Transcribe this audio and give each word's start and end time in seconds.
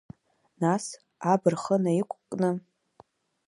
Нас 0.61 0.85
аб 1.31 1.43
рхы 1.53 1.75
наиқәкны… 1.83 2.49